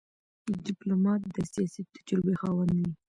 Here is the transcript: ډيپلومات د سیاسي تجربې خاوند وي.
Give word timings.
ډيپلومات 0.65 1.21
د 1.33 1.37
سیاسي 1.53 1.81
تجربې 1.93 2.35
خاوند 2.41 2.71
وي. 2.79 2.89